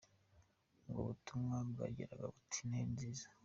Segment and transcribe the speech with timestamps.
[0.87, 3.27] Ubwo butumwa bwagiraga buti “Noheli Nziza”.